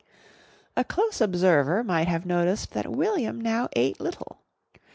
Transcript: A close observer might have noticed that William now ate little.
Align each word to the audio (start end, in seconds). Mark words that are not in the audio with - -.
A 0.75 0.83
close 0.83 1.21
observer 1.21 1.83
might 1.83 2.07
have 2.07 2.25
noticed 2.25 2.71
that 2.71 2.91
William 2.91 3.39
now 3.39 3.69
ate 3.75 3.99
little. 3.99 4.41